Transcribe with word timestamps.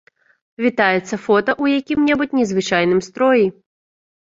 Вітаецца 0.65 1.21
фота 1.27 1.51
ў 1.63 1.79
якім-небудзь 1.79 2.37
незвычайным 2.43 3.07
строі. 3.13 3.45